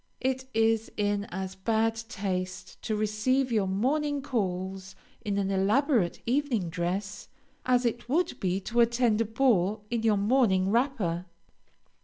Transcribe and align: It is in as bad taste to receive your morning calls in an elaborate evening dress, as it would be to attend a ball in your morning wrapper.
It 0.19 0.47
is 0.55 0.91
in 0.97 1.25
as 1.29 1.53
bad 1.53 1.93
taste 1.93 2.81
to 2.81 2.95
receive 2.95 3.51
your 3.51 3.67
morning 3.67 4.23
calls 4.23 4.95
in 5.23 5.37
an 5.37 5.51
elaborate 5.51 6.23
evening 6.25 6.71
dress, 6.71 7.27
as 7.67 7.85
it 7.85 8.09
would 8.09 8.39
be 8.39 8.59
to 8.61 8.79
attend 8.81 9.21
a 9.21 9.25
ball 9.25 9.83
in 9.91 10.01
your 10.01 10.17
morning 10.17 10.71
wrapper. 10.71 11.27